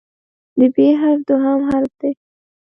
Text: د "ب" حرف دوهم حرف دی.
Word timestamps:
د 0.57 0.59
"ب" 0.73 0.75
حرف 0.99 1.21
دوهم 1.27 1.59
حرف 1.69 1.91
دی. 1.99 2.11